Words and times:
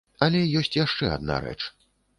Але 0.27 0.39
ёсць 0.61 0.71
яшчэ 0.79 1.13
адна 1.19 1.41
рэч. 1.47 1.59